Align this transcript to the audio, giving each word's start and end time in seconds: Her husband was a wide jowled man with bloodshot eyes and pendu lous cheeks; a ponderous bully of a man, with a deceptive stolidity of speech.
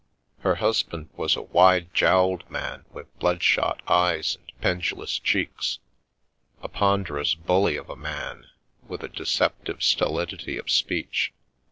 Her 0.39 0.55
husband 0.55 1.11
was 1.15 1.35
a 1.35 1.43
wide 1.43 1.93
jowled 1.93 2.49
man 2.49 2.85
with 2.89 3.15
bloodshot 3.19 3.83
eyes 3.87 4.35
and 4.35 4.51
pendu 4.59 4.95
lous 4.97 5.19
cheeks; 5.19 5.77
a 6.63 6.67
ponderous 6.67 7.35
bully 7.35 7.77
of 7.77 7.87
a 7.87 7.95
man, 7.95 8.47
with 8.87 9.03
a 9.03 9.07
deceptive 9.09 9.83
stolidity 9.83 10.57
of 10.57 10.71
speech. 10.71 11.33